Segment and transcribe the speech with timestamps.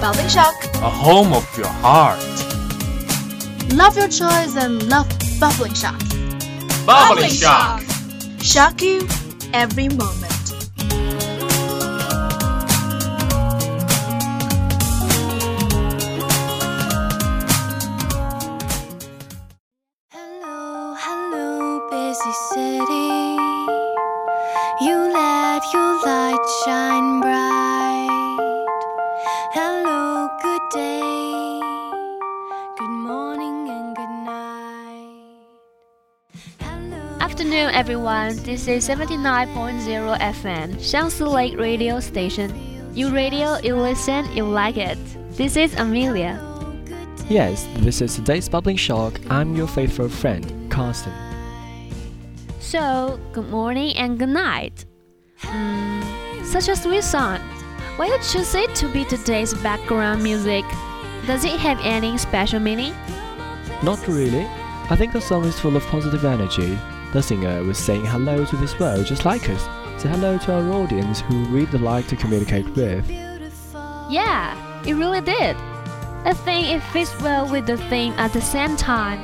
[0.00, 0.54] Bubbling shock.
[0.76, 2.18] a home of your heart.
[3.74, 5.06] Love your choice and love
[5.38, 6.00] bubbling shock.
[6.86, 7.82] Bubbling shock.
[8.40, 9.06] Shock you
[9.52, 10.26] every moment.
[20.08, 23.10] Hello, hello, busy city.
[24.82, 27.49] You let your light shine bright.
[37.80, 38.36] Everyone.
[38.42, 39.56] This is 79.0
[40.20, 42.52] FM, Jiangsu Lake Radio Station.
[42.92, 44.98] You radio, you listen, you like it.
[45.30, 46.36] This is Amelia.
[47.30, 49.18] Yes, this is today's Bubbling Shock.
[49.30, 51.14] I'm your faithful friend, Carstan.
[52.58, 54.84] So, good morning and good night.
[55.40, 57.40] Mm, such a sweet song.
[57.96, 60.66] Why you choose it to be today's background music?
[61.26, 62.92] Does it have any special meaning?
[63.82, 64.44] Not really.
[64.90, 66.76] I think the song is full of positive energy.
[67.12, 69.62] The singer was saying hello to this world just like us.
[70.00, 73.10] Say hello to our audience who we'd like to communicate with.
[74.08, 74.54] Yeah,
[74.86, 75.56] it really did.
[76.24, 79.20] I think it fits well with the theme at the same time.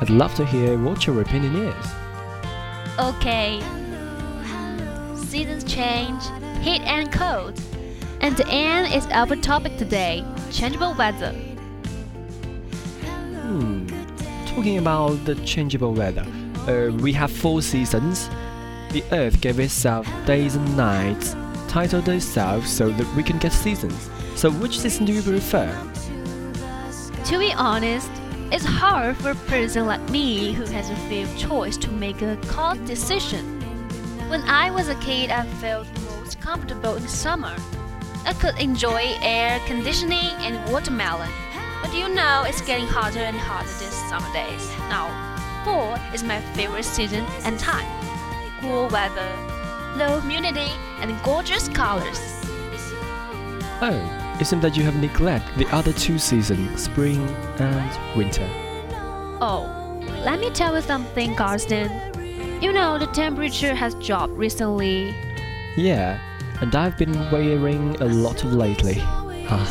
[0.00, 1.86] I'd love to hear what your opinion is.
[2.98, 3.60] Okay.
[5.14, 6.22] Seasons change,
[6.62, 7.60] heat and cold.
[8.20, 11.32] And the end is our topic today changeable weather.
[13.42, 13.86] Hmm.
[14.46, 16.26] Talking about the changeable weather,
[16.68, 18.28] uh, we have four seasons.
[18.90, 21.36] The Earth gave itself days and nights,
[21.68, 24.10] titled itself so that we can get seasons.
[24.36, 25.68] So, which season do you prefer?
[27.24, 28.10] To be honest,
[28.52, 32.38] it's hard for a person like me who has a few choice to make a
[32.46, 33.60] cold decision.
[34.28, 35.86] When I was a kid, I felt
[36.20, 37.54] most comfortable in summer.
[38.26, 41.30] I could enjoy air conditioning and watermelon.
[41.82, 44.68] But you know, it's getting hotter and hotter these summer days.
[44.88, 45.23] Now,
[45.64, 47.88] fall is my favorite season and time.
[48.60, 49.32] Cool weather,
[49.96, 50.70] low humidity,
[51.00, 52.20] and gorgeous colors.
[53.80, 57.20] Oh, it seems that you have neglected the other two seasons, spring
[57.58, 58.48] and winter.
[59.40, 61.90] Oh, let me tell you something, Carstan.
[62.62, 65.14] You know, the temperature has dropped recently.
[65.76, 66.20] Yeah,
[66.60, 68.94] and I've been wearing a lot of lately.
[68.94, 69.66] Huh.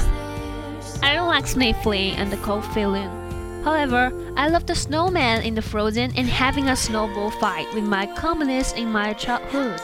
[1.02, 3.23] I don't like sniffling and the cold feeling.
[3.64, 8.06] However, I love the snowman in the frozen and having a snowball fight with my
[8.16, 9.80] communists in my childhood.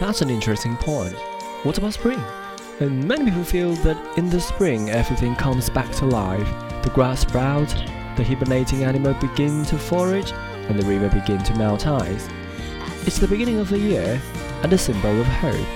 [0.00, 1.14] That's an interesting point.
[1.62, 2.20] What about spring?
[2.80, 6.48] And many people feel that in the spring everything comes back to life.
[6.82, 7.74] The grass sprouts,
[8.16, 12.28] the hibernating animal begin to forage, and the river begin to melt ice.
[13.06, 14.20] It's the beginning of the year
[14.62, 15.66] and a symbol of hope.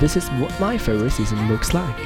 [0.00, 1.98] This is what my favorite season looks like.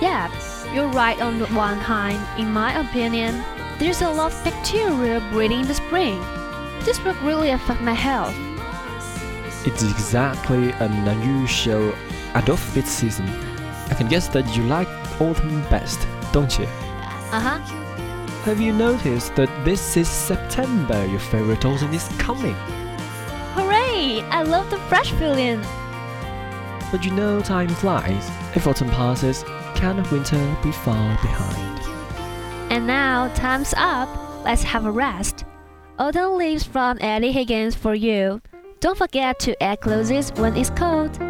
[0.00, 0.30] Yeah,
[0.72, 2.20] you're right on one hand.
[2.38, 3.42] In my opinion,
[3.78, 6.20] there's a lot of bacteria breeding in the spring.
[6.84, 8.36] This will really affect my health.
[9.66, 11.92] It's exactly an unusual
[12.34, 13.28] Adolf season.
[13.90, 14.88] I can guess that you like
[15.20, 16.66] autumn best, don't you?
[17.32, 17.58] Uh huh.
[18.44, 21.04] Have you noticed that this is September?
[21.06, 22.54] Your favorite autumn is coming.
[23.54, 24.22] Hooray!
[24.30, 25.60] I love the fresh feeling.
[26.90, 28.30] But you know time flies.
[28.54, 29.44] If autumn passes,
[29.80, 31.80] can winter be far behind?
[32.70, 34.08] And now, time's up.
[34.44, 35.44] Let's have a rest.
[35.98, 38.42] Autumn leaves from Eddie Higgins for you.
[38.80, 41.29] Don't forget to add clothes when it's cold.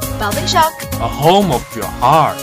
[0.21, 0.83] Bubbling shock.
[1.01, 2.37] A home of your heart.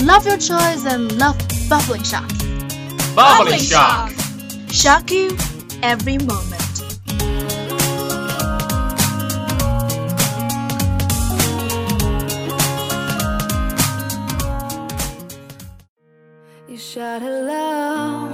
[0.00, 1.36] Love your choice and love
[1.68, 2.26] bubbling shock.
[3.14, 4.10] Bubbling shock.
[4.70, 5.36] Shock you
[5.82, 6.96] every moment.
[16.66, 18.30] You shout hello,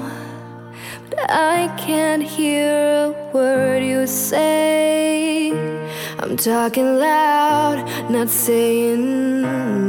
[1.10, 5.87] but I can't hear a word you say.
[6.20, 9.42] I'm talking loud, not saying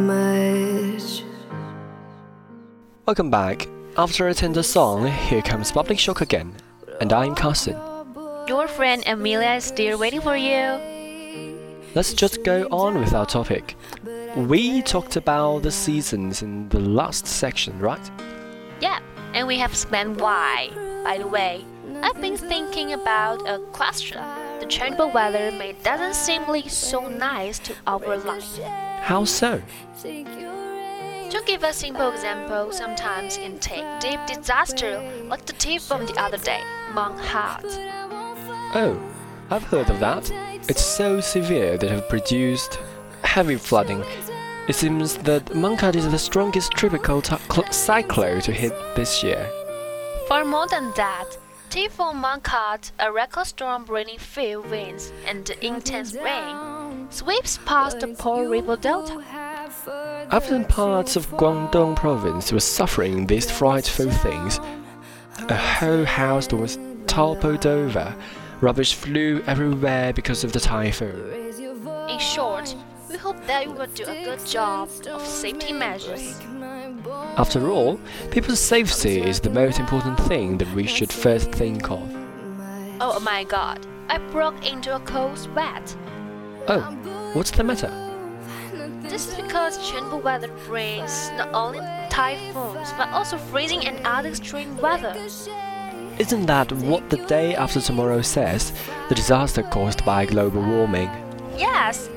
[0.05, 1.23] much.
[3.07, 3.67] Welcome back.
[3.97, 6.53] After a tender song, here comes Bubbling Shock again.
[7.01, 7.77] And I'm Carstan.
[8.47, 10.79] Your friend Amelia is still waiting for you.
[11.95, 13.75] Let's just go on with our topic.
[14.35, 18.11] We talked about the seasons in the last section, right?
[18.81, 18.99] Yeah,
[19.33, 20.69] and we have explained why.
[21.03, 21.65] By the way,
[22.03, 24.19] I've been thinking about a question.
[24.59, 28.59] The changeable weather may doesn't seemly so nice to our life.
[29.01, 29.61] How so?
[30.03, 36.05] To give a simple example, sometimes it can take deep disaster like the thief from
[36.05, 36.61] the other day,
[36.93, 37.65] Hart.
[38.75, 38.99] Oh,
[39.49, 40.29] I've heard of that.
[40.67, 42.79] It's so severe that it have produced
[43.23, 44.03] heavy flooding.
[44.67, 47.21] It seems that Mangkhut is the strongest tropical
[47.71, 49.49] cyclone to hit this year.
[50.27, 51.37] Far more than that,
[51.69, 58.45] Typhoon Mangkhut, a record storm bringing fierce winds and intense rain, sweeps past the Pearl
[58.45, 59.23] River Delta.
[60.31, 64.59] Often parts of Guangdong province were suffering these frightful things.
[65.47, 68.15] A whole house was toppled over.
[68.61, 71.53] Rubbish flew everywhere because of the typhoon.
[72.09, 72.75] In short,
[73.11, 76.39] we hope that you will do a good job of safety measures.
[77.37, 77.99] After all,
[78.31, 82.07] people's safety is the most important thing that we should first think of.
[83.01, 85.95] Oh my god, I broke into a cold sweat.
[86.67, 86.81] Oh,
[87.33, 87.91] what's the matter?
[89.01, 94.77] This is because changeable weather brings not only typhoons but also freezing and other extreme
[94.77, 95.15] weather.
[96.19, 98.73] Isn't that what the day after tomorrow says?
[99.07, 101.09] The disaster caused by global warming.
[101.57, 102.09] Yes,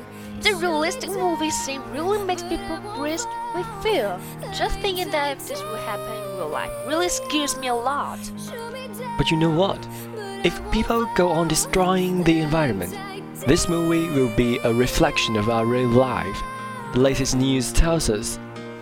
[0.43, 3.21] the realistic movie scene really makes people breathe
[3.55, 4.19] with fear.
[4.53, 8.19] Just thinking that if this will happen in real life really scares me a lot.
[9.19, 9.79] But you know what?
[10.45, 12.97] If people go on destroying the environment,
[13.47, 16.43] this movie will be a reflection of our real life.
[16.93, 18.39] The latest news tells us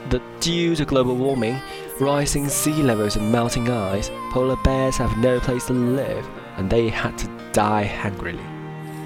[0.09, 1.61] that due to global warming,
[2.00, 6.26] rising sea levels and melting ice, polar bears have no place to live
[6.57, 8.45] and they had to die hungrily.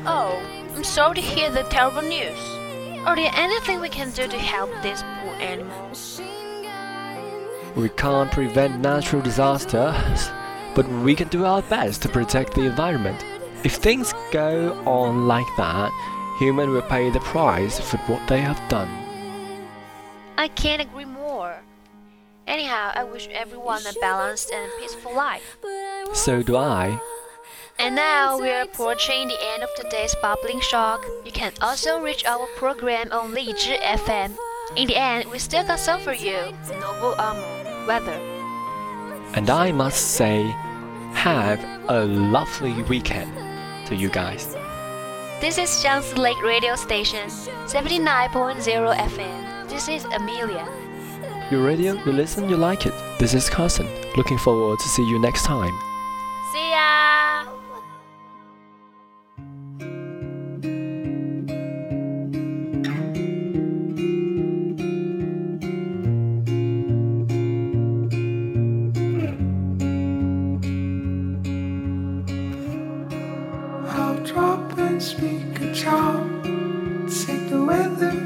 [0.07, 0.41] Oh,
[0.75, 2.39] I'm sorry to hear the terrible news.
[3.07, 6.21] Are there anything we can do to help these poor animals?
[7.77, 10.31] We can't prevent natural disasters,
[10.75, 13.25] but we can do our best to protect the environment.
[13.63, 15.93] If things go on like that,
[16.41, 18.89] humans will pay the price for what they have done.
[20.37, 21.55] I can't agree more.
[22.49, 25.57] Anyhow, I wish everyone a balanced and peaceful life.
[26.15, 27.01] So do I.
[27.79, 31.05] And now we're approaching the end of today's bubbling shock.
[31.25, 34.37] You can also reach our program on Lizhi FM.
[34.77, 36.39] In the end, we still got some for you.
[36.81, 38.19] Noble armor, weather.
[39.35, 40.45] And I must say,
[41.15, 43.33] have a lovely weekend
[43.89, 44.55] to you guys.
[45.41, 47.29] This is Jiangsu Lake Radio Station,
[47.67, 49.69] 79.0 FM.
[49.69, 50.67] This is Amelia.
[51.51, 52.95] Your radio, you listen, you like it.
[53.19, 53.89] This is Carstan.
[54.17, 55.75] Looking forward to see you next time.
[75.75, 77.09] Charm.
[77.09, 78.24] Take the weather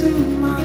[0.00, 0.64] to my